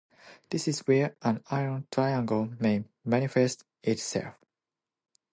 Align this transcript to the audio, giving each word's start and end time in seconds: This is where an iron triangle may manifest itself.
This 0.49 0.67
is 0.67 0.79
where 0.87 1.15
an 1.21 1.43
iron 1.51 1.85
triangle 1.91 2.49
may 2.59 2.85
manifest 3.05 3.65
itself. 3.83 4.33